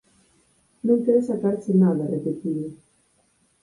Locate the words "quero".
1.03-1.21